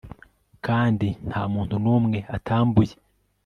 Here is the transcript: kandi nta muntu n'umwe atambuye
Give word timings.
kandi 0.65 1.07
nta 1.27 1.41
muntu 1.53 1.75
n'umwe 1.83 2.19
atambuye 2.35 2.93